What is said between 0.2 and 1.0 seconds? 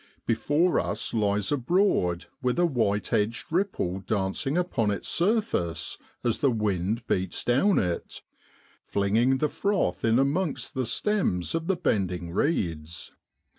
Before